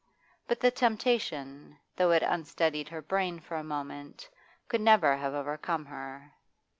[0.47, 4.27] But the temptation, though it unsteadied her brain for a moment,
[4.67, 6.33] could never have overcome her.